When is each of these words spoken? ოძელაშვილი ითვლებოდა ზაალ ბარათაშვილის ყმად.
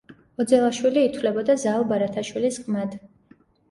ოძელაშვილი 0.43 1.03
ითვლებოდა 1.11 1.59
ზაალ 1.67 1.87
ბარათაშვილის 1.95 2.63
ყმად. 2.67 3.03